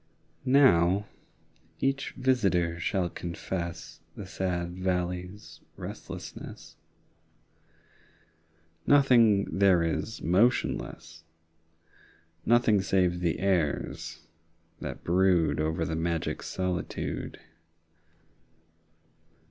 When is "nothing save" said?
12.47-13.19